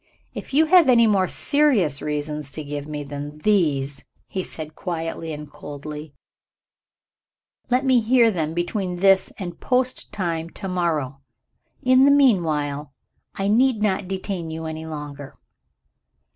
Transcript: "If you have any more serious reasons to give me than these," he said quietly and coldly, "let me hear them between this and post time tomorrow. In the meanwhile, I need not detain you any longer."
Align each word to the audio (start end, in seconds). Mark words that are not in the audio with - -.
"If 0.33 0.51
you 0.51 0.65
have 0.65 0.89
any 0.89 1.05
more 1.05 1.27
serious 1.27 2.01
reasons 2.01 2.49
to 2.53 2.63
give 2.63 2.87
me 2.87 3.03
than 3.03 3.37
these," 3.43 4.03
he 4.29 4.41
said 4.41 4.73
quietly 4.73 5.31
and 5.31 5.47
coldly, 5.47 6.15
"let 7.69 7.85
me 7.85 7.99
hear 7.99 8.31
them 8.31 8.55
between 8.55 8.95
this 8.95 9.31
and 9.37 9.59
post 9.59 10.11
time 10.11 10.49
tomorrow. 10.49 11.21
In 11.83 12.05
the 12.05 12.11
meanwhile, 12.11 12.95
I 13.35 13.47
need 13.47 13.83
not 13.83 14.07
detain 14.07 14.49
you 14.49 14.65
any 14.65 14.87
longer." 14.87 15.35